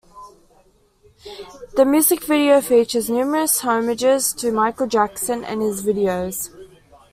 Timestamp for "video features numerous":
2.23-3.59